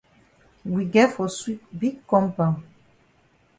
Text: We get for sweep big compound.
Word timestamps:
We 0.65 0.85
get 0.85 1.13
for 1.13 1.29
sweep 1.29 1.61
big 1.77 2.07
compound. 2.07 2.63